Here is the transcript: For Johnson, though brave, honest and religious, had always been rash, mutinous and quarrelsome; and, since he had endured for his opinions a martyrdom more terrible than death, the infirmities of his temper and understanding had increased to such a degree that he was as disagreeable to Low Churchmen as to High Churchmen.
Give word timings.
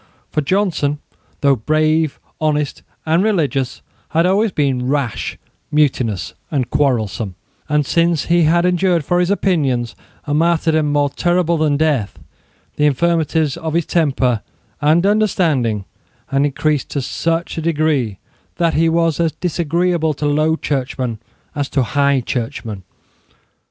For 0.31 0.41
Johnson, 0.41 0.97
though 1.41 1.55
brave, 1.55 2.19
honest 2.39 2.81
and 3.05 3.21
religious, 3.23 3.83
had 4.09 4.25
always 4.25 4.51
been 4.51 4.87
rash, 4.87 5.37
mutinous 5.71 6.33
and 6.49 6.71
quarrelsome; 6.71 7.35
and, 7.69 7.85
since 7.85 8.25
he 8.25 8.45
had 8.45 8.65
endured 8.65 9.05
for 9.05 9.19
his 9.19 9.29
opinions 9.29 9.95
a 10.25 10.33
martyrdom 10.33 10.91
more 10.91 11.11
terrible 11.11 11.57
than 11.57 11.77
death, 11.77 12.17
the 12.77 12.87
infirmities 12.87 13.55
of 13.57 13.75
his 13.75 13.85
temper 13.85 14.41
and 14.81 15.05
understanding 15.05 15.85
had 16.29 16.45
increased 16.47 16.89
to 16.89 17.01
such 17.03 17.59
a 17.59 17.61
degree 17.61 18.17
that 18.55 18.73
he 18.73 18.89
was 18.89 19.19
as 19.19 19.33
disagreeable 19.33 20.15
to 20.15 20.25
Low 20.25 20.55
Churchmen 20.57 21.19
as 21.53 21.69
to 21.69 21.83
High 21.83 22.21
Churchmen. 22.21 22.81